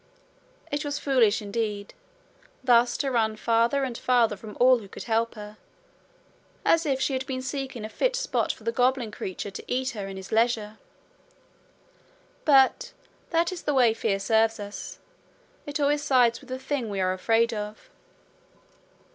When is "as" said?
6.65-6.87